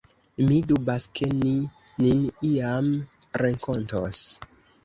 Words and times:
Mi 0.45 0.55
dubas, 0.71 1.03
ke 1.19 1.27
ni 1.33 1.51
nin 2.05 2.25
iam 2.49 2.91
renkontos. 3.45 4.27